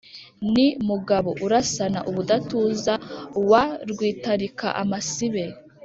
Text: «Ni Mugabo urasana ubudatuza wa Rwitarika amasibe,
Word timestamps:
«Ni 0.53 0.67
Mugabo 0.89 1.29
urasana 1.45 1.99
ubudatuza 2.09 2.93
wa 3.49 3.63
Rwitarika 3.89 4.67
amasibe, 4.81 5.43